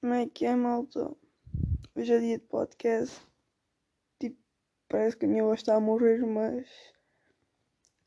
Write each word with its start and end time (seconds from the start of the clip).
Como 0.00 0.14
é 0.14 0.26
que 0.26 0.46
é, 0.46 0.56
malta? 0.56 1.14
Hoje 1.94 2.14
é 2.14 2.18
dia 2.20 2.38
de 2.38 2.44
podcast. 2.46 3.20
Tipo, 4.18 4.38
parece 4.88 5.14
que 5.14 5.26
a 5.26 5.28
minha 5.28 5.44
voz 5.44 5.60
está 5.60 5.74
a 5.76 5.80
morrer, 5.80 6.24
mas 6.24 6.66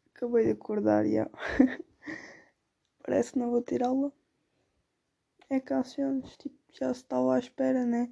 acabei 0.09 0.45
de 0.45 0.51
acordar 0.53 1.05
já. 1.05 1.29
parece 3.05 3.33
que 3.33 3.39
não 3.39 3.51
vou 3.51 3.61
ter 3.61 3.83
aula. 3.83 4.11
É 5.51 5.59
Cassianos, 5.59 6.35
tipo, 6.37 6.57
já 6.71 6.91
se 6.91 7.01
estava 7.01 7.35
à 7.35 7.37
espera, 7.37 7.85
né? 7.85 8.11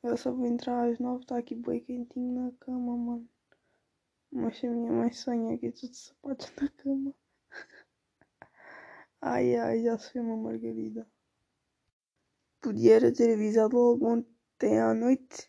Eu 0.00 0.16
só 0.16 0.30
vou 0.30 0.46
entrar 0.46 0.88
às 0.88 1.00
nove, 1.00 1.24
está 1.24 1.36
aqui 1.38 1.56
bem 1.56 1.80
quentinho 1.80 2.40
na 2.40 2.52
cama, 2.60 2.96
mano. 2.96 3.28
Mas 4.30 4.62
a 4.62 4.68
minha 4.68 4.92
mãe 4.92 5.10
sonha 5.10 5.56
aqui 5.56 5.72
tudo 5.72 5.90
de 5.90 5.96
sapatos 5.96 6.52
na 6.54 6.68
cama. 6.68 7.12
ai 9.20 9.56
ai, 9.56 9.82
já 9.82 9.98
se 9.98 10.12
foi 10.12 10.20
uma 10.20 10.36
margarida. 10.36 11.04
Podia 12.66 13.12
ter 13.12 13.32
avisado 13.32 13.76
logo 13.76 14.08
ontem 14.08 14.80
à 14.80 14.92
noite. 14.92 15.48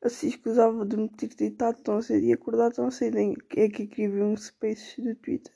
Assim 0.00 0.28
escusava 0.28 0.86
de 0.86 0.96
me 0.96 1.08
ter 1.08 1.34
deitado 1.34 1.82
tão 1.82 2.00
cedo 2.00 2.24
e 2.24 2.32
acordado 2.32 2.76
tão 2.76 2.88
cedo. 2.88 3.18
É 3.18 3.68
que 3.68 3.82
escrevi 3.82 4.22
um 4.22 4.36
space 4.36 5.02
do 5.02 5.16
Twitter. 5.16 5.52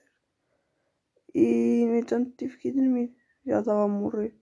E 1.32 1.86
no 1.86 1.94
entanto 1.94 2.34
tive 2.36 2.56
que 2.56 2.68
ir 2.70 2.72
dormir. 2.72 3.14
Já 3.46 3.60
estava 3.60 3.84
a 3.84 3.86
morrer. 3.86 4.36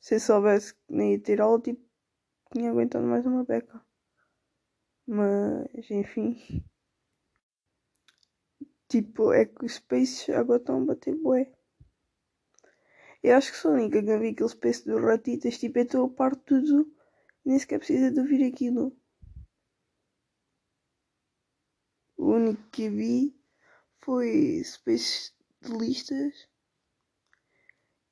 Se 0.00 0.16
eu 0.16 0.20
soubesse 0.20 0.74
que 0.74 0.80
nem 0.88 1.12
ia 1.12 1.22
ter 1.22 1.40
aula, 1.40 1.60
tipo, 1.60 1.88
tinha 2.52 2.72
aguentado 2.72 3.06
mais 3.06 3.24
uma 3.24 3.44
beca. 3.44 3.80
Mas 5.06 5.88
enfim. 5.88 6.36
Tipo, 8.88 9.32
é 9.32 9.44
que 9.44 9.66
os 9.66 9.74
spaces 9.74 10.28
agora 10.30 10.58
estão 10.58 10.82
a 10.82 10.84
bater 10.84 11.14
bué. 11.14 11.61
Eu 13.22 13.36
acho 13.36 13.52
que 13.52 13.58
sou 13.58 13.70
a 13.70 13.74
única 13.74 14.02
que 14.02 14.18
vi 14.18 14.28
aquele 14.28 14.48
space 14.48 14.84
dos 14.84 15.00
ratitas. 15.00 15.58
Tipo, 15.58 15.78
eu 15.78 15.84
estou 15.84 16.06
a 16.06 16.10
par 16.10 16.34
de 16.34 16.42
tudo. 16.42 16.92
Nem 17.44 17.58
sequer 17.58 17.78
precisa 17.78 18.10
de 18.10 18.20
ouvir 18.20 18.44
aquilo. 18.44 18.96
O 22.16 22.32
único 22.32 22.62
que 22.70 22.88
vi 22.88 23.36
foi 24.00 24.62
space 24.64 25.32
de 25.60 25.72
listas. 25.72 26.48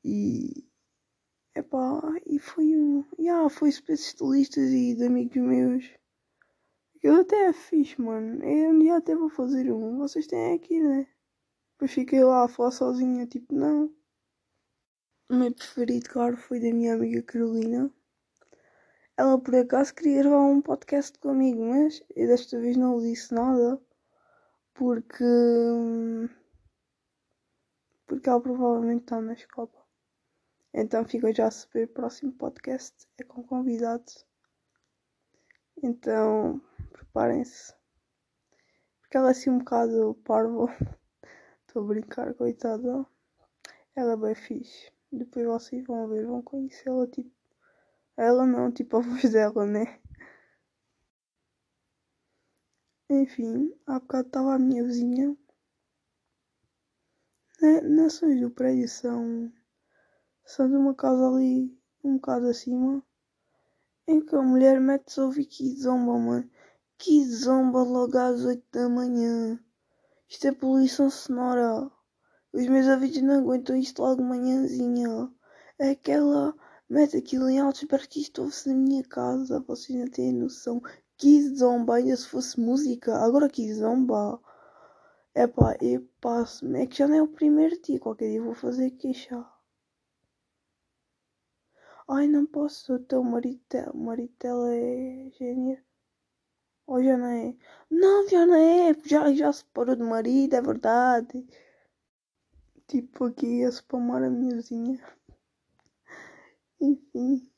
E. 0.05 0.65
Epá, 1.55 2.01
e 2.27 2.39
foi 2.39 2.77
um. 2.77 3.05
Yeah, 3.19 3.49
foi 3.51 3.73
spaces 3.73 4.15
de 4.15 4.25
listas 4.25 4.71
e 4.71 4.95
de 4.95 5.05
amigos 5.05 5.37
meus. 5.37 5.91
Eu 7.03 7.17
até 7.23 7.47
é 7.47 7.53
fixe, 7.53 8.01
mano. 8.01 8.45
Eu 8.45 8.71
um 8.71 8.79
dia 8.79 8.97
até 8.97 9.17
vou 9.17 9.29
fazer 9.29 9.73
um. 9.73 9.99
Vocês 9.99 10.27
têm 10.27 10.55
aqui, 10.55 10.81
né? 10.81 11.09
Depois 11.73 11.93
fiquei 11.93 12.23
lá 12.23 12.45
a 12.45 12.49
falar 12.49 12.71
sozinha, 12.71 13.27
tipo, 13.27 13.55
não. 13.55 13.93
Meu 15.33 15.55
preferido, 15.55 16.11
claro, 16.11 16.37
foi 16.37 16.59
da 16.59 16.75
minha 16.75 16.93
amiga 16.93 17.23
Carolina. 17.23 17.89
Ela 19.17 19.41
por 19.41 19.55
acaso 19.55 19.95
queria 19.95 20.25
gravar 20.25 20.43
um 20.43 20.61
podcast 20.61 21.17
comigo, 21.21 21.67
mas 21.67 22.03
eu 22.17 22.27
desta 22.27 22.59
vez 22.59 22.77
não 22.77 22.99
disse 22.99 23.33
nada 23.33 23.81
porque. 24.75 25.25
porque 28.09 28.29
ela 28.29 28.41
provavelmente 28.41 29.03
está 29.03 29.21
na 29.21 29.35
escola. 29.35 29.71
Então 30.75 31.05
fica 31.05 31.33
já 31.33 31.47
a 31.47 31.51
saber, 31.53 31.85
o 31.85 31.95
próximo 31.95 32.33
podcast 32.33 33.07
é 33.17 33.23
com 33.23 33.45
convidados. 33.45 34.27
Então 35.81 36.61
preparem-se. 36.93 37.73
Porque 39.01 39.17
ela 39.17 39.29
é 39.29 39.31
assim 39.31 39.51
um 39.51 39.59
bocado 39.59 40.13
parvo. 40.25 40.69
Estou 41.69 41.85
a 41.85 41.87
brincar, 41.87 42.35
coitada. 42.35 43.07
Ela 43.95 44.15
é 44.15 44.17
bem 44.17 44.35
fixe. 44.35 44.91
Depois 45.13 45.47
vocês 45.47 45.85
vão 45.85 46.09
ver, 46.09 46.27
vão 46.27 46.43
conhecê-la, 46.43 47.07
tipo. 47.09 47.31
Ela 48.17 48.47
não, 48.47 48.71
tipo 48.71 48.97
a 48.99 49.01
voz 49.01 49.33
dela, 49.33 49.67
né? 49.67 50.01
Enfim, 53.09 53.75
há 53.87 53.99
bocado 53.99 54.29
estava 54.29 54.55
a 54.55 54.59
minha 54.59 54.85
vizinha. 54.85 55.37
Né? 57.61 57.81
Nações 57.81 58.41
do 58.41 58.51
prédio 58.51 58.89
são. 58.89 59.53
são 60.45 60.69
de 60.69 60.77
uma 60.77 60.95
casa 60.95 61.29
ali, 61.29 61.77
um 62.05 62.15
bocado 62.15 62.47
acima. 62.47 63.05
Em 64.07 64.25
que 64.25 64.37
a 64.37 64.43
mulher 64.43 64.81
mete-se 64.81 65.19
a 65.19 65.25
ouvir 65.25 65.47
que 65.47 65.75
zomba, 65.75 66.19
mano. 66.19 66.51
Que 66.97 67.25
zomba 67.25 67.83
logo 67.83 68.17
às 68.17 68.45
8 68.45 68.65
da 68.71 68.89
manhã. 68.89 69.59
Isto 70.29 70.47
é 70.47 70.53
poluição 70.53 71.11
sonora. 71.11 71.91
Os 72.53 72.67
meus 72.67 72.87
ouvidos 72.89 73.23
não 73.23 73.41
aguentam 73.41 73.77
isto 73.77 74.03
logo 74.03 74.23
manhãzinha. 74.23 75.31
Aquela 75.79 76.55
mete 76.89 77.17
aquilo 77.17 77.49
em 77.49 77.61
alto, 77.61 77.77
espero 77.77 78.09
que 78.09 78.21
isto 78.21 78.43
ouve-se 78.43 78.69
na 78.69 78.75
minha 78.75 79.05
casa. 79.05 79.61
Vocês 79.61 79.99
não 79.99 80.09
têm 80.09 80.33
noção. 80.33 80.83
Que 81.17 81.43
zomba, 81.57 81.97
ainda 81.97 82.17
se 82.17 82.27
fosse 82.29 82.59
música. 82.61 83.17
Agora 83.19 83.49
que 83.49 83.73
zomba. 83.73 84.41
Epá, 85.35 85.77
eu 85.81 86.09
passo. 86.21 86.67
É 86.77 86.87
que 86.87 86.99
já 86.99 87.07
não 87.09 87.17
é 87.17 87.23
o 87.23 87.29
primeiro 87.29 87.81
dia. 87.81 88.01
Qualquer 88.01 88.31
dia 88.31 88.43
vou 88.43 88.55
fazer 88.55 88.91
queixa. 88.93 89.47
Ai, 92.09 92.27
não 92.27 92.47
posso. 92.47 92.95
O 92.95 93.21
o 93.21 93.25
marido 93.25 94.33
dela 94.41 94.75
é 94.75 95.31
gênio. 95.39 95.79
Ou 96.87 97.03
já 97.03 97.17
não 97.17 97.27
é? 97.27 97.57
Não, 97.89 98.29
já 98.29 98.45
não 98.45 98.55
é. 98.57 98.95
Já, 99.05 99.33
já 99.33 99.53
se 99.53 99.65
parou 99.67 99.95
de 99.95 100.03
marido, 100.03 100.55
é 100.55 100.61
verdade. 100.61 101.47
Tipo, 102.91 103.27
aqui 103.27 103.63
a 103.65 103.71
spamar 103.71 104.25
a 104.25 104.29
minha 104.29 104.57
vizinha. 104.57 104.99
Enfim. 106.81 107.49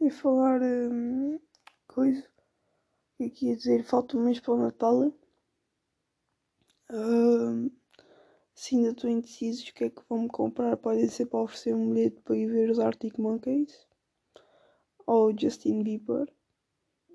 E 0.00 0.10
falar 0.10 0.62
hum, 0.62 1.38
coisa. 1.86 2.26
É 3.18 3.28
que 3.28 3.48
ia 3.48 3.56
dizer? 3.56 3.84
Falta 3.84 4.16
um 4.16 4.24
mês 4.24 4.40
para 4.40 4.54
o 4.54 4.62
Natal. 4.62 5.12
Hum, 6.90 7.70
se 8.54 8.76
ainda 8.76 8.92
estou 8.92 9.10
indeciso 9.10 9.68
o 9.68 9.74
que 9.74 9.84
é 9.84 9.90
que 9.90 10.02
vão-me 10.08 10.28
comprar, 10.30 10.74
pode 10.78 11.06
ser 11.10 11.26
para 11.26 11.40
oferecer 11.40 11.74
um 11.74 11.90
bilhete 11.90 12.22
para 12.22 12.34
ir 12.34 12.46
ver 12.46 12.70
os 12.70 12.78
Arctic 12.78 13.18
Monkeys. 13.18 13.86
Ou 15.06 15.38
Justin 15.38 15.82
Bieber. 15.82 16.32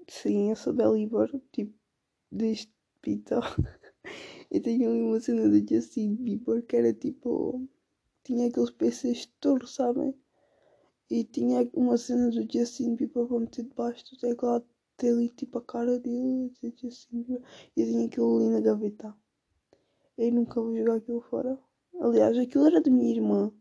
Sim, 0.07 0.51
eu 0.51 0.55
sou 0.55 0.75
tipo, 1.51 1.73
deste 2.31 2.71
pita. 3.01 3.39
Eu 4.55 4.61
tenho 4.61 4.89
uma 5.09 5.19
cena 5.19 5.49
do 5.49 5.59
Justin 5.67 6.15
Bieber 6.15 6.65
que 6.65 6.77
era 6.77 6.93
tipo. 6.93 7.67
Tinha 8.23 8.47
aqueles 8.47 8.69
PCs 8.69 9.17
de 9.17 9.27
touro, 9.41 9.67
sabem? 9.67 10.15
E 11.09 11.25
tinha 11.25 11.69
uma 11.73 11.97
cena 11.97 12.29
do 12.29 12.47
Justin 12.49 12.95
Bieber 12.95 13.27
para 13.27 13.39
meter 13.41 13.63
debaixo 13.63 14.05
do 14.11 14.17
teclado. 14.17 14.65
Ali 15.03 15.27
tipo 15.27 15.57
a 15.57 15.61
cara 15.61 15.99
dele, 15.99 16.53
de 16.63 16.73
Justin 16.81 17.23
Bieber. 17.23 17.43
E 17.75 17.81
eu 17.81 17.87
tinha 17.87 18.05
aquilo 18.05 18.37
ali 18.37 18.49
na 18.49 18.61
gaveta. 18.61 19.13
Eu 20.17 20.31
nunca 20.31 20.61
vou 20.61 20.73
jogar 20.73 20.95
aquilo 20.95 21.19
fora. 21.19 21.59
Aliás, 21.99 22.37
aquilo 22.37 22.65
era 22.65 22.81
de 22.81 22.89
minha 22.89 23.11
irmã. 23.11 23.51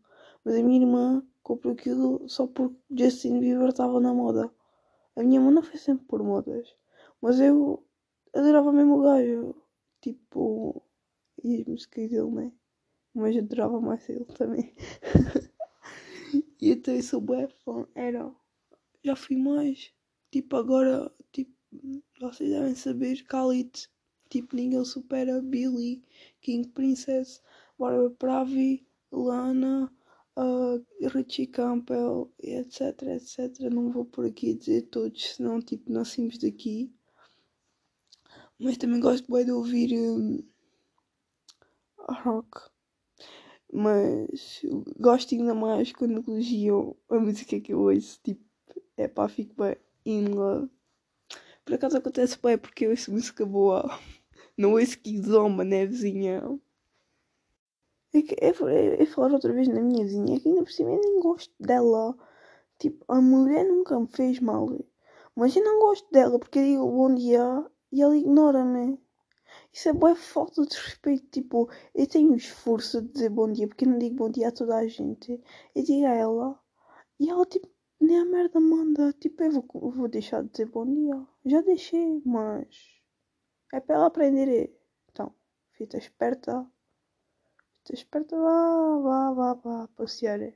Mas 0.45 0.55
a 0.55 0.63
minha 0.63 0.79
irmã 0.79 1.21
comprou 1.43 1.73
aquilo 1.73 2.23
só 2.29 2.47
porque 2.47 2.77
Justin 2.89 3.41
Bieber 3.41 3.67
estava 3.67 3.99
na 3.99 4.13
moda. 4.13 4.49
A 5.13 5.21
minha 5.21 5.41
irmã 5.41 5.51
não 5.51 5.61
foi 5.61 5.77
sempre 5.77 6.05
por 6.05 6.23
modas. 6.23 6.73
Mas 7.21 7.37
eu 7.41 7.83
adorava 8.33 8.71
mesmo 8.71 8.99
o 8.99 9.01
gajo. 9.01 9.64
Tipo, 10.05 10.83
e 11.43 11.61
as 11.61 11.65
músicas 11.65 12.11
dele, 12.11 12.29
né? 12.29 12.51
Mas 13.11 13.35
adorava 13.35 13.81
mais 13.81 14.07
ele 14.07 14.23
também. 14.25 14.71
e 16.61 16.69
então 16.69 16.93
eu 16.93 17.01
sou 17.01 17.19
bem 17.19 17.47
fã. 17.47 17.87
Era. 17.95 18.31
Já 19.03 19.15
fui 19.15 19.35
mais. 19.35 19.91
Tipo, 20.31 20.57
agora, 20.57 21.11
tipo, 21.31 21.51
vocês 22.21 22.51
devem 22.51 22.75
saber, 22.75 23.15
Khalid. 23.23 23.89
Tipo, 24.29 24.55
ninguém 24.55 24.85
supera 24.85 25.41
Billy, 25.41 26.03
King 26.39 26.67
Princess, 26.67 27.41
Barbara 27.79 28.11
Pravi, 28.11 28.87
Lana, 29.11 29.91
uh, 30.37 30.85
Richie 31.15 31.47
Campbell, 31.47 32.31
etc, 32.43 33.01
etc. 33.07 33.59
Não 33.71 33.91
vou 33.91 34.05
por 34.05 34.27
aqui 34.27 34.53
dizer 34.53 34.83
todos, 34.83 35.35
senão, 35.35 35.59
tipo, 35.59 35.91
nascemos 35.91 36.37
daqui. 36.37 36.94
Mas 38.59 38.77
também 38.77 38.99
gosto 38.99 39.31
bem 39.31 39.45
de 39.45 39.51
ouvir 39.51 39.93
um, 39.93 40.41
rock. 42.09 42.69
Mas 43.71 44.61
gosto 44.99 45.35
ainda 45.35 45.53
mais 45.53 45.91
quando 45.91 46.23
elogiam 46.27 46.95
a 47.09 47.19
música 47.19 47.59
que 47.59 47.73
eu 47.73 47.81
ouço. 47.81 48.19
Tipo, 48.23 48.43
é 48.97 49.07
pá, 49.07 49.27
fico 49.27 49.53
bem 49.55 49.75
in 50.05 50.27
love. 50.29 50.69
Por 51.65 51.73
acaso 51.73 51.97
acontece 51.97 52.37
bem 52.41 52.57
porque 52.57 52.85
eu 52.85 52.91
ouço 52.91 53.11
música 53.11 53.45
boa. 53.45 53.83
Não 54.57 54.73
ouço 54.73 54.97
que 54.99 55.21
zomba, 55.21 55.63
né, 55.65 55.85
vizinha? 55.85 56.41
É 58.13 58.21
que 58.21 58.35
é, 58.39 58.47
é, 58.47 59.03
é 59.03 59.05
falar 59.05 59.33
outra 59.33 59.51
vez 59.51 59.67
na 59.67 59.81
minha 59.81 60.05
vizinha, 60.05 60.37
é 60.37 60.39
que 60.39 60.47
ainda 60.47 60.63
por 60.63 60.71
cima 60.71 60.91
eu 60.91 61.01
nem 61.01 61.19
gosto 61.19 61.53
dela. 61.59 62.15
Tipo, 62.79 63.03
a 63.11 63.19
mulher 63.19 63.65
nunca 63.65 63.99
me 63.99 64.07
fez 64.07 64.39
mal. 64.39 64.69
Mas 65.35 65.55
eu 65.55 65.63
não 65.63 65.79
gosto 65.79 66.09
dela 66.11 66.39
porque 66.39 66.59
eu 66.59 66.63
digo 66.63 66.91
bom 66.91 67.13
dia 67.13 67.65
e 67.95 68.01
ela 68.01 68.17
ignora-me. 68.17 68.99
Isso 69.71 69.87
é 69.87 69.93
boa 69.93 70.15
falta 70.15 70.65
de 70.65 70.75
respeito. 70.75 71.27
Tipo, 71.31 71.69
eu 71.93 72.05
tenho 72.05 72.33
o 72.33 72.35
esforço 72.35 73.01
de 73.01 73.13
dizer 73.13 73.29
bom 73.29 73.49
dia, 73.49 73.67
porque 73.69 73.85
eu 73.85 73.89
não 73.89 73.97
digo 73.97 74.17
bom 74.17 74.29
dia 74.29 74.49
a 74.49 74.51
toda 74.51 74.75
a 74.75 74.85
gente. 74.85 75.41
Eu 75.73 75.81
digo 75.81 76.05
a 76.05 76.13
ela. 76.13 76.59
E 77.17 77.29
ela, 77.29 77.45
tipo, 77.45 77.69
nem 78.01 78.19
a 78.19 78.25
merda 78.25 78.59
manda. 78.59 79.13
Tipo, 79.13 79.43
eu 79.43 79.51
vou, 79.51 79.91
vou 79.91 80.07
deixar 80.09 80.43
de 80.43 80.49
dizer 80.49 80.65
bom 80.65 80.85
dia. 80.85 81.25
Já 81.45 81.61
deixei, 81.61 82.21
mas. 82.25 82.67
É 83.71 83.79
para 83.79 83.95
ela 83.95 84.07
aprender. 84.07 84.77
Então, 85.09 85.33
fica 85.71 85.97
esperta. 85.97 86.69
Fica 87.85 87.93
esperta, 87.93 88.35
vá, 88.37 88.99
vá, 88.99 89.33
vá, 89.33 89.53
vá, 89.53 89.87
passear. 89.95 90.53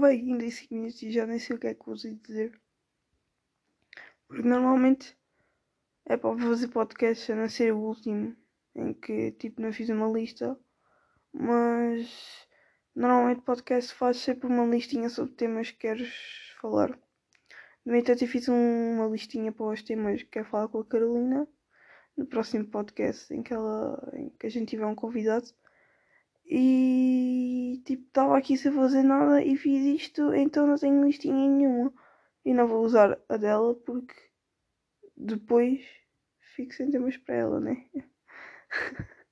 Vai 0.00 0.12
ainda 0.16 0.44
em 0.44 0.50
5 0.50 0.74
minutos 0.74 1.02
e 1.02 1.10
já 1.10 1.26
nem 1.26 1.38
sei 1.38 1.56
o 1.56 1.58
que 1.58 1.68
é 1.68 1.74
que 1.74 1.86
vou 1.86 1.94
dizer. 1.94 2.60
Porque 4.26 4.42
normalmente 4.42 5.16
é 6.04 6.16
para 6.16 6.36
fazer 6.36 6.68
podcast 6.68 7.32
a 7.32 7.36
não 7.36 7.48
ser 7.48 7.72
o 7.72 7.78
último, 7.78 8.36
em 8.74 8.92
que 8.92 9.32
tipo 9.32 9.60
não 9.60 9.72
fiz 9.72 9.88
uma 9.88 10.08
lista. 10.08 10.58
Mas 11.32 12.46
normalmente 12.94 13.42
podcast 13.42 13.94
faz 13.94 14.18
sempre 14.18 14.48
uma 14.48 14.66
listinha 14.66 15.08
sobre 15.08 15.34
temas 15.34 15.70
que 15.70 15.78
queres 15.78 16.12
falar. 16.60 16.98
No 17.84 17.96
entanto, 17.96 18.22
eu 18.22 18.28
fiz 18.28 18.48
um, 18.48 18.94
uma 18.94 19.06
listinha 19.08 19.50
para 19.50 19.66
os 19.66 19.82
temas 19.82 20.22
que 20.22 20.28
quero 20.28 20.46
falar 20.46 20.68
com 20.68 20.78
a 20.78 20.84
Carolina 20.84 21.48
no 22.16 22.26
próximo 22.26 22.66
podcast 22.66 23.32
em 23.34 23.42
que, 23.42 23.52
ela, 23.52 24.12
em 24.14 24.30
que 24.30 24.46
a 24.46 24.50
gente 24.50 24.70
tiver 24.70 24.86
um 24.86 24.94
convidado. 24.94 25.46
E 26.54 27.80
tipo, 27.86 28.04
estava 28.08 28.36
aqui 28.36 28.58
sem 28.58 28.70
fazer 28.72 29.02
nada 29.02 29.42
e 29.42 29.56
fiz 29.56 30.02
isto, 30.02 30.34
então 30.34 30.66
não 30.66 30.76
tenho 30.76 31.02
listinha 31.02 31.34
nenhuma. 31.34 31.90
E 32.44 32.52
não 32.52 32.66
vou 32.68 32.84
usar 32.84 33.18
a 33.26 33.36
dela 33.38 33.74
porque 33.74 34.14
depois 35.16 35.82
fico 36.54 36.74
sem 36.74 36.90
temas 36.90 37.16
para 37.16 37.36
ela, 37.36 37.58
né? 37.60 37.86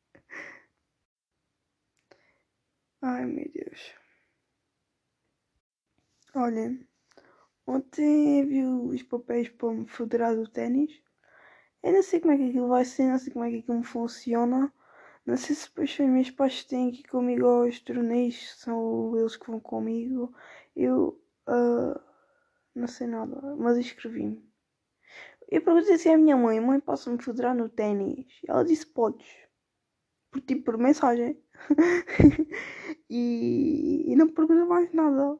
Ai 3.02 3.26
meu 3.26 3.50
Deus. 3.52 3.94
Olhem, 6.34 6.88
ontem 7.66 8.46
vi 8.46 8.64
os 8.64 9.02
papéis 9.02 9.50
para 9.50 9.74
me 9.74 9.86
federar 9.86 10.34
do 10.34 10.48
ténis. 10.48 11.02
Eu 11.82 11.92
não 11.92 12.02
sei 12.02 12.20
como 12.20 12.32
é 12.32 12.38
que 12.38 12.48
aquilo 12.48 12.68
vai 12.68 12.84
ser, 12.86 13.10
não 13.10 13.18
sei 13.18 13.30
como 13.32 13.44
é 13.44 13.50
que 13.50 13.58
aquilo 13.58 13.82
funciona. 13.82 14.72
Não 15.26 15.36
sei 15.36 15.54
se 15.54 15.68
depois 15.68 15.90
os 15.92 15.98
meus 16.06 16.30
pais 16.30 16.64
têm 16.64 16.88
aqui 16.88 17.02
comigo 17.04 17.46
aos 17.46 17.80
torneios, 17.80 18.54
são 18.58 19.16
eles 19.18 19.36
que 19.36 19.46
vão 19.46 19.60
comigo. 19.60 20.34
Eu 20.74 21.20
uh, 21.48 22.00
não 22.74 22.86
sei 22.86 23.06
nada, 23.06 23.56
mas 23.56 23.78
inscrevi-me. 23.78 24.42
Eu 25.50 25.62
perguntei 25.62 25.94
assim 25.94 26.10
à 26.10 26.18
minha 26.18 26.36
mãe, 26.36 26.60
mãe, 26.60 26.80
posso-me 26.80 27.22
federar 27.22 27.54
no 27.54 27.68
ténis? 27.68 28.26
Ela 28.46 28.64
disse, 28.64 28.86
podes. 28.86 29.26
Por 30.30 30.40
tipo, 30.42 30.64
por 30.64 30.78
mensagem. 30.78 31.42
e, 33.10 34.12
e 34.12 34.16
não 34.16 34.28
perguntou 34.28 34.66
mais 34.66 34.92
nada. 34.92 35.38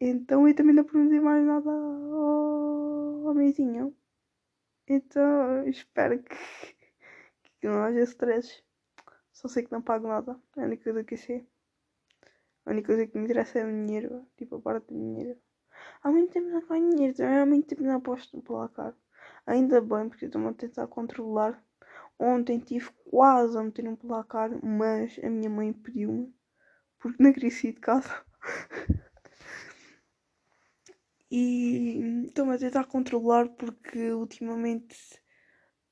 Então 0.00 0.46
eu 0.46 0.54
também 0.54 0.74
não 0.74 0.84
perguntei 0.84 1.20
mais 1.20 1.44
nada 1.44 1.70
ao, 1.70 3.28
ao. 3.28 3.34
Então 4.86 5.66
espero 5.66 6.22
que 6.22 6.73
não 7.68 7.82
haja 7.82 8.00
stress. 8.00 8.62
Só 9.32 9.48
sei 9.48 9.64
que 9.64 9.72
não 9.72 9.82
pago 9.82 10.08
nada. 10.08 10.40
É 10.56 10.62
a 10.62 10.64
única 10.64 10.84
coisa 10.84 11.04
que 11.04 11.16
sei. 11.16 11.46
A 12.66 12.70
única 12.70 12.86
coisa 12.88 13.06
que 13.06 13.18
me 13.18 13.24
interessa 13.24 13.58
é 13.58 13.64
o 13.64 13.68
dinheiro. 13.68 14.26
Tipo, 14.36 14.56
a 14.56 14.60
parte 14.60 14.86
do 14.88 14.94
dinheiro. 14.94 15.38
Há 16.02 16.10
muito 16.10 16.32
tempo 16.32 16.48
não 16.48 16.66
ganho 16.66 16.90
dinheiro. 16.90 17.16
Também 17.16 17.38
há 17.38 17.46
muito 17.46 17.66
tempo 17.68 17.82
não 17.82 17.96
aposto 17.96 18.36
no 18.36 18.42
placar. 18.42 18.94
Ainda 19.46 19.80
bem, 19.80 20.08
porque 20.08 20.26
estou-me 20.26 20.48
a 20.48 20.54
tentar 20.54 20.86
controlar. 20.86 21.62
Ontem 22.18 22.58
tive 22.58 22.90
quase 23.10 23.58
a 23.58 23.62
meter 23.62 23.88
um 23.88 23.96
placar, 23.96 24.50
mas 24.64 25.18
a 25.22 25.28
minha 25.28 25.50
mãe 25.50 25.72
pediu-me. 25.72 26.34
Porque 26.98 27.22
não 27.22 27.32
queria 27.32 27.50
sair 27.50 27.72
de 27.72 27.80
casa. 27.80 28.24
e 31.30 32.24
estou-me 32.26 32.54
a 32.54 32.58
tentar 32.58 32.84
controlar 32.84 33.48
porque 33.48 34.12
ultimamente 34.12 34.96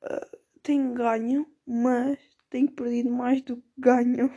uh, 0.03 0.42
tenho 0.63 0.95
ganho 0.95 1.47
mas 1.67 2.19
tenho 2.51 2.71
perdido 2.71 3.11
mais 3.11 3.41
do 3.43 3.57
que 3.57 3.63
ganho. 3.79 4.31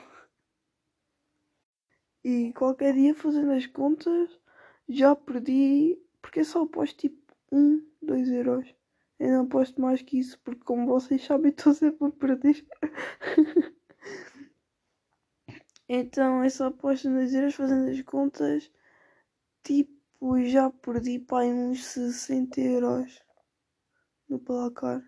E 2.24 2.54
qualquer 2.54 2.94
dia 2.94 3.14
fazendo 3.14 3.52
as 3.52 3.68
contas 3.68 4.40
já 4.88 5.16
perdi, 5.16 6.00
porque 6.22 6.44
só 6.44 6.64
aposto 6.64 6.98
tipo 6.98 7.36
1, 7.52 7.86
2 8.02 8.30
euros. 8.30 8.74
Eu 9.20 9.30
não 9.30 9.42
aposto 9.46 9.80
mais 9.82 10.02
que 10.02 10.20
isso, 10.20 10.40
porque 10.44 10.64
como 10.64 10.88
vocês 10.88 11.24
sabem, 11.24 11.52
estou 11.56 11.74
sempre 11.74 12.08
a 12.08 12.12
perder. 12.12 12.66
então 15.88 16.44
eu 16.44 16.50
só 16.50 16.68
aposto 16.68 17.10
2 17.10 17.34
euros 17.34 17.56
fazendo 17.56 17.90
as 17.92 18.02
contas. 18.02 18.72
Tipo, 19.64 20.42
já 20.46 20.70
perdi 20.72 21.20
para 21.20 21.46
uns 21.46 21.86
60 21.86 22.62
euros 22.62 23.22
no 24.28 24.40
placar 24.40 25.04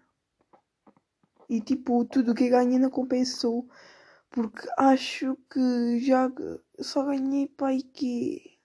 e 1.49 1.61
tipo 1.61 2.05
tudo 2.05 2.35
que 2.35 2.49
ganhei 2.49 2.79
não 2.79 2.89
compensou. 2.89 3.67
Porque 4.29 4.67
acho 4.77 5.35
que 5.51 5.99
já 6.01 6.31
só 6.79 7.05
ganhei 7.05 7.47
para 7.47 7.67
aí 7.69 7.81
que 7.83 8.59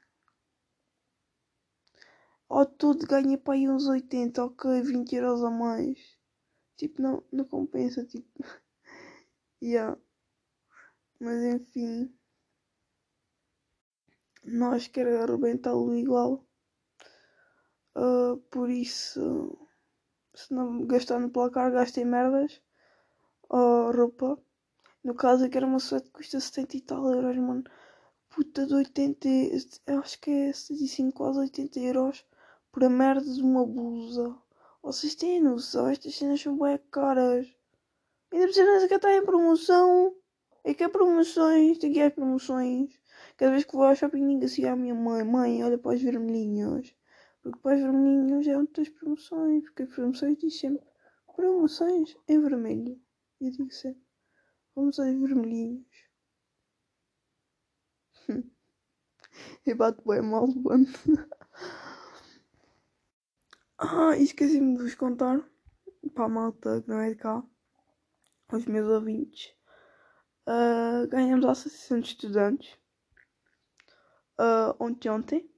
ao 2.49 2.67
todo 2.67 3.07
ganhei 3.07 3.37
para 3.37 3.55
aí 3.55 3.69
uns 3.69 3.87
80 3.87 4.45
ok? 4.45 4.83
20 4.83 5.15
euros 5.17 5.43
a 5.45 5.51
mais. 5.51 5.99
Tipo 6.77 7.03
não, 7.03 7.23
não 7.33 7.45
compensa 7.45 8.05
tipo. 8.05 8.29
Yeah. 9.65 9.97
mas 11.21 11.41
enfim. 11.45 12.13
Nós 14.45 14.89
queremos 14.89 15.23
arrebentá-lo 15.23 15.95
igual. 15.97 16.45
Uh, 17.95 18.39
por 18.51 18.69
isso 18.71 19.57
se 20.35 20.53
não 20.53 20.87
gastar 20.87 21.21
no 21.21 21.31
placar 21.31 21.71
gastei 21.71 22.05
merdas 22.05 22.61
uh, 23.53 23.93
roupa. 23.93 24.39
No 25.05 25.15
caso 25.15 25.45
aqui 25.45 25.57
era 25.57 25.67
uma 25.67 25.79
suéte 25.79 26.07
que 26.07 26.13
custa 26.13 26.41
70 26.41 26.77
e 26.77 26.81
tal 26.81 27.13
euros, 27.13 27.37
mano. 27.37 27.65
Puta 28.31 28.67
de 28.67 28.75
80, 28.75 29.29
acho 30.01 30.21
que 30.21 30.31
é 30.31 30.53
75, 30.53 31.13
quase 31.13 31.39
80 31.41 31.81
euros 31.81 32.25
por 32.71 32.85
a 32.85 32.89
merda 32.89 33.31
de 33.31 33.43
uma 33.43 33.67
blusa. 33.67 34.35
Vocês 34.83 35.15
têm 35.15 35.41
noção? 35.41 35.89
Estas 35.89 36.15
cenas 36.15 36.41
são 36.41 36.59
bem 36.59 36.79
caras. 36.91 37.47
Ainda 38.33 38.47
por 38.47 38.55
cima 38.55 38.89
que 38.89 38.95
está 38.95 39.15
em 39.15 39.25
promoção. 39.25 40.17
É 40.65 40.73
que 40.73 40.85
é 40.85 40.89
promoções, 40.89 41.79
tem 41.79 41.93
que 41.93 42.01
é 42.01 42.09
promoções. 42.09 42.91
Cada 43.37 43.51
vez 43.51 43.65
que 43.65 43.73
vou 43.73 43.85
ao 43.85 43.97
shopping 43.97 44.27
digo 44.29 44.45
assim 44.45 44.65
à 44.65 44.77
minha 44.77 44.95
mãe, 44.95 45.25
mãe, 45.25 45.63
olha 45.65 45.77
para 45.77 45.95
os 45.95 46.01
vermelhinhos. 46.01 46.95
Porque 47.43 47.59
para 47.59 47.77
os 47.77 47.83
vermelhinhos 47.83 48.47
é 48.47 48.57
onde 48.57 48.71
tem 48.71 48.85
promoções. 48.85 49.65
Porque 49.65 49.83
as 49.83 49.89
promoções 49.91 50.39
diz 50.39 50.59
sempre 50.59 50.83
promoções 51.35 52.17
em 52.29 52.41
vermelho. 52.41 53.01
Eu 53.43 53.71
sempre, 53.71 54.03
vamos 54.75 54.99
aos 55.01 55.09
vermelhinhos. 55.09 55.87
e 59.67 59.75
bato 59.75 60.03
bem 60.07 60.23
mal 60.23 60.47
do 60.47 60.71
ano. 60.71 60.87
ah, 63.79 64.17
esqueci-me 64.17 64.77
de 64.77 64.83
vos 64.83 64.95
contar 64.95 65.43
para 66.15 66.25
a 66.25 66.29
malta 66.29 66.83
que 66.83 66.89
não 66.89 67.01
é 67.01 67.11
de 67.11 67.17
cá, 67.17 67.43
aos 68.49 68.67
meus 68.67 68.89
ouvintes. 68.89 69.55
Uh, 70.47 71.07
ganhamos 71.09 71.47
a 71.47 71.53
Associação 71.53 72.01
de 72.01 72.09
Estudantes 72.09 72.77
uh, 74.41 74.75
ontem 74.81 75.09
ontem 75.09 75.49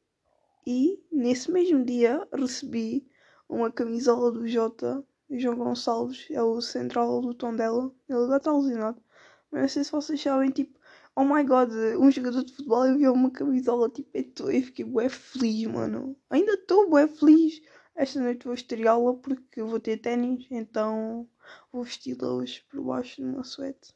e 0.67 1.03
nesse 1.11 1.50
mesmo 1.50 1.83
dia 1.87 2.29
recebi 2.35 3.11
uma 3.49 3.73
camisola 3.73 4.31
do 4.31 4.47
Jota 4.47 5.03
João 5.31 5.57
Gonçalves 5.57 6.26
é 6.31 6.43
o 6.43 6.61
central 6.61 7.21
do 7.21 7.35
Tondela. 7.35 7.93
Ele 8.09 8.19
agora 8.19 8.37
está 8.37 8.50
alucinado. 8.50 9.02
Mas 9.50 9.61
não 9.62 9.69
sei 9.69 9.85
se 9.85 9.93
vocês 9.93 10.21
sabem, 10.21 10.50
tipo, 10.50 10.78
oh 11.16 11.25
my 11.25 11.45
god, 11.45 11.71
um 11.99 12.11
jogador 12.11 12.45
de 12.45 12.52
futebol 12.52 12.87
enviou 12.87 13.14
uma 13.14 13.31
camisola, 13.31 13.88
tipo, 13.88 14.11
eu 14.14 14.62
fiquei 14.62 14.85
bué 14.85 15.09
feliz, 15.09 15.66
mano. 15.66 16.16
Ainda 16.31 16.54
estou 16.54 16.90
bué 16.90 17.07
feliz. 17.07 17.61
Esta 17.95 18.21
noite 18.21 18.45
vou 18.45 18.54
estreá-la 18.54 19.14
porque 19.14 19.62
vou 19.62 19.78
ter 19.78 19.99
ténis, 19.99 20.47
então 20.50 21.28
vou 21.73 21.85
vesti-la 21.85 22.35
hoje 22.35 22.64
por 22.69 22.83
baixo 22.83 23.23
de 23.23 23.28
uma 23.28 23.45
suéte. 23.45 23.95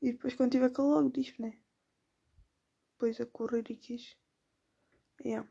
E 0.00 0.10
depois 0.12 0.34
quando 0.34 0.50
tiver 0.50 0.70
calor 0.70 0.96
logo 0.96 1.10
diz, 1.10 1.32
né? 1.38 1.56
Depois 2.94 3.20
a 3.20 3.26
correr 3.26 3.64
e 3.70 3.76
quis. 3.76 4.16
Yeah. 5.24 5.48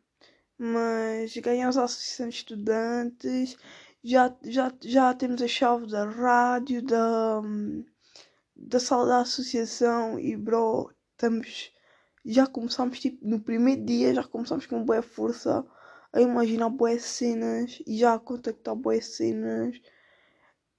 Mas 0.57 1.35
ganhamos 1.37 1.77
a 1.77 1.85
Associação 1.85 2.27
de 2.27 2.35
Estudantes 2.35 3.57
já, 4.03 4.35
já, 4.43 4.73
já 4.81 5.13
temos 5.13 5.41
a 5.41 5.47
chave 5.47 5.87
da 5.87 6.05
rádio, 6.05 6.81
da, 6.81 7.41
da 8.55 8.79
sala 8.79 9.05
da 9.07 9.19
associação 9.21 10.19
e 10.19 10.35
bro, 10.35 10.91
estamos 11.11 11.71
já 12.25 12.47
começámos, 12.47 12.99
tipo, 12.99 13.25
no 13.27 13.39
primeiro 13.39 13.83
dia 13.85 14.13
já 14.13 14.23
começámos 14.23 14.65
com 14.65 14.83
boa 14.83 15.01
força 15.01 15.65
a 16.13 16.21
imaginar 16.21 16.69
boas 16.69 17.03
cenas 17.03 17.81
e 17.87 17.97
já 17.97 18.13
a 18.13 18.19
contactar 18.19 18.75
boas 18.75 19.05
cenas. 19.05 19.79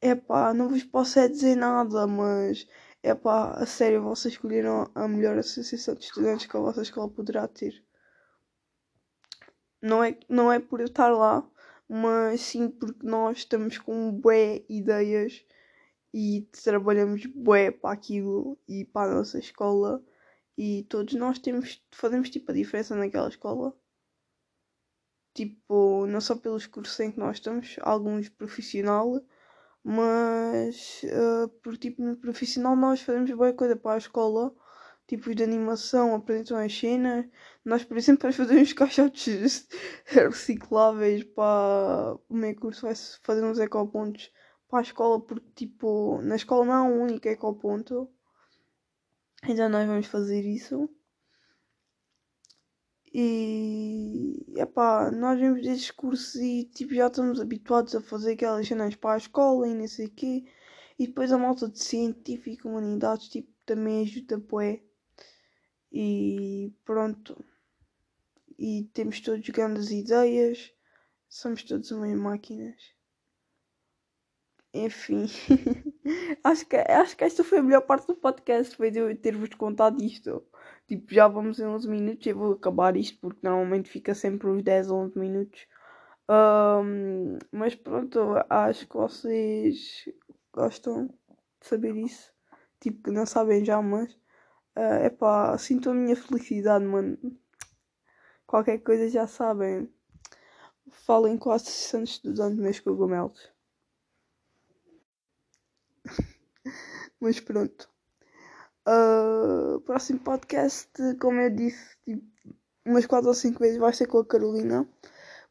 É 0.01 0.15
pá, 0.15 0.53
não 0.55 0.69
vos 0.69 0.83
posso 0.85 1.19
é 1.19 1.29
dizer 1.29 1.57
nada, 1.57 2.07
mas 2.07 2.67
é 3.03 3.15
pá, 3.15 3.53
a 3.53 3.67
sério, 3.67 4.03
vocês 4.03 4.35
escolheram 4.35 4.91
a 4.95 5.09
melhor 5.09 5.39
associação 5.39 5.95
de 5.95 6.05
estudantes 6.05 6.47
que 6.47 6.57
a 6.57 6.61
vossa 6.61 6.83
escola 6.83 7.09
poderá 7.09 7.47
ter. 7.49 7.83
Não 9.81 10.03
é, 10.03 10.17
não 10.29 10.53
é 10.53 10.61
por 10.61 10.81
eu 10.81 10.87
estar 10.87 11.09
lá, 11.09 11.45
mas 11.95 12.41
sim 12.41 12.71
porque 12.71 13.07
nós 13.07 13.39
estamos 13.39 13.77
com 13.77 14.11
bué 14.11 14.65
ideias 14.67 15.45
e 16.15 16.49
trabalhamos 16.65 17.27
bué 17.27 17.71
para 17.71 17.93
aquilo 17.93 18.59
e 18.67 18.83
para 18.83 19.13
a 19.13 19.15
nossa 19.17 19.39
escola 19.39 20.03
e 20.57 20.85
todos 20.89 21.13
nós 21.15 21.39
temos, 21.39 21.85
fazemos 21.91 22.31
tipo 22.31 22.51
a 22.51 22.55
diferença 22.55 22.97
naquela 22.97 23.29
escola. 23.29 23.77
Tipo, 25.35 26.07
não 26.07 26.21
só 26.21 26.35
pelos 26.35 26.67
cursos 26.67 26.99
em 27.01 27.13
que 27.13 27.19
nós 27.19 27.37
estamos, 27.37 27.77
alguns 27.83 28.29
profissional, 28.31 29.23
mas 29.85 31.03
uh, 31.05 31.49
por 31.63 31.77
tipo 31.77 32.03
no 32.03 32.17
profissional 32.17 32.75
nós 32.75 33.03
fazemos 33.03 33.31
boa 33.33 33.53
coisa 33.53 33.77
para 33.77 33.97
a 33.97 33.99
escola, 33.99 34.55
tipos 35.07 35.37
de 35.37 35.43
animação, 35.43 36.15
apresentam 36.15 36.57
as 36.57 36.73
cenas. 36.79 37.27
Nós, 37.65 37.85
por 37.85 37.97
exemplo, 37.97 38.23
vamos 38.23 38.37
fazer 38.37 38.61
uns 38.61 38.73
caixotes 38.73 39.69
recicláveis 40.07 41.23
para 41.25 42.17
o 42.29 42.35
meio 42.35 42.57
curso, 42.57 42.83
vai 42.83 42.95
fazer 43.23 43.45
uns 43.45 43.59
ecopontos 43.59 44.31
para 44.69 44.81
a 44.81 44.83
escola, 44.83 45.21
porque 45.21 45.49
tipo, 45.55 46.21
na 46.23 46.37
escola 46.37 46.65
não 46.65 46.73
há 46.75 46.83
um 46.83 47.03
único 47.03 47.29
ecoponto. 47.29 48.11
Então 49.45 49.69
nós 49.69 49.87
vamos 49.87 50.07
fazer 50.07 50.45
isso. 50.45 50.89
E 53.15 54.45
epá, 54.57 55.11
nós 55.11 55.39
vemos 55.39 55.67
esses 55.67 55.91
cursos 55.91 56.35
e 56.37 56.65
tipo, 56.65 56.95
já 56.95 57.07
estamos 57.09 57.41
habituados 57.41 57.95
a 57.95 58.01
fazer 58.01 58.33
aquelas 58.33 58.67
cenas 58.67 58.95
para 58.97 59.15
a 59.15 59.19
escola 59.19 59.69
e 59.69 59.75
não 59.75 59.87
sei 59.87 60.07
o 60.07 60.11
quê. 60.11 60.45
E 60.99 61.07
depois 61.07 61.31
a 61.33 61.39
malta 61.39 61.69
de 61.69 61.79
científico, 61.83 62.69
humanidades, 62.69 63.29
tipo, 63.29 63.53
também 63.67 64.03
ajuda 64.03 64.39
bué. 64.39 64.83
E 65.93 66.73
pronto. 66.85 67.37
E 68.59 68.85
temos 68.93 69.21
todos 69.21 69.49
grandes 69.49 69.91
ideias. 69.91 70.73
Somos 71.29 71.63
todos 71.63 71.91
umas 71.91 72.15
máquinas. 72.17 72.81
Enfim. 74.75 75.27
acho, 76.45 76.67
que, 76.67 76.77
acho 76.77 77.17
que 77.17 77.25
esta 77.25 77.45
foi 77.45 77.59
a 77.59 77.63
melhor 77.63 77.83
parte 77.83 78.07
do 78.07 78.17
podcast. 78.17 78.77
Foi 78.77 78.91
de 78.91 78.99
eu 78.99 79.17
ter-vos 79.17 79.51
contado 79.55 80.03
isto. 80.03 80.45
Tipo, 80.87 81.13
já 81.13 81.29
vamos 81.29 81.59
em 81.59 81.67
11 81.67 81.89
minutos. 81.89 82.27
Eu 82.27 82.37
vou 82.37 82.53
acabar 82.53 82.97
isto 82.97 83.19
porque 83.21 83.41
normalmente 83.43 83.91
fica 83.91 84.15
sempre 84.15 84.49
uns 84.49 84.63
10 84.63 84.91
ou 84.91 84.99
11 85.01 85.19
minutos. 85.19 85.67
Um, 86.31 87.39
mas 87.51 87.75
pronto, 87.75 88.19
acho 88.49 88.89
que 88.89 88.97
vocês 88.97 90.09
gostam 90.53 91.09
de 91.61 91.67
saber 91.67 91.97
isso. 91.97 92.33
Tipo, 92.81 93.05
que 93.05 93.11
não 93.11 93.27
sabem 93.27 93.65
já, 93.65 93.81
mas. 93.83 94.13
Uh, 94.77 95.05
epá, 95.07 95.57
sinto 95.59 95.91
a 95.91 95.95
minha 95.95 96.17
felicidade, 96.17 96.85
mano. 96.85 97.19
Qualquer 98.53 98.83
coisa 98.83 99.09
já 99.09 99.27
sabem. 99.27 99.91
Falem 100.91 101.39
com 101.39 101.51
a 101.51 101.55
Associação 101.55 102.05
de 102.05 102.11
Estudantes 102.11 102.59
meus 102.59 102.81
cogumelos. 102.81 103.51
Mas 107.19 107.41
pronto. 107.41 107.89
Uh, 108.87 109.81
próximo 109.81 110.19
podcast, 110.19 110.91
como 111.19 111.41
eu 111.41 111.49
disse, 111.49 111.97
tipo, 112.05 112.27
umas 112.85 113.07
4 113.07 113.27
ou 113.27 113.35
5 113.35 113.59
vezes 113.59 113.79
vai 113.79 113.95
ser 113.95 114.07
com 114.07 114.19
a 114.19 114.27
Carolina. 114.27 114.87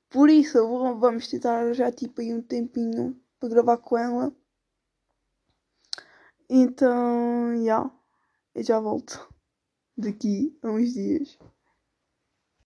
Por 0.08 0.29
isso, 0.29 0.60
vou, 0.67 1.00
vamos 1.00 1.27
tentar 1.27 1.74
já 1.74 1.91
tipo 1.91 2.22
aí 2.22 2.31
um 2.31 2.43
tempinho 2.43 3.20
para 3.39 3.50
gravar 3.50 3.77
com 3.77 3.98
ela. 3.98 4.31
Então, 6.48 7.55
já. 7.55 7.62
Yeah, 7.63 7.91
eu 8.53 8.63
já 8.63 8.79
volto 8.79 9.27
daqui 9.98 10.55
a 10.62 10.70
uns 10.70 10.93
dias. 10.93 11.39